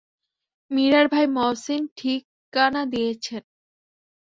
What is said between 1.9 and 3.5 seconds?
ঠিকানা দিয়েছে।